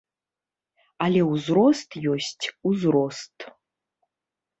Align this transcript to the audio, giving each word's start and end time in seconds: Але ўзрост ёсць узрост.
Але 1.07 1.19
ўзрост 1.31 1.89
ёсць 2.13 2.45
узрост. 2.71 3.37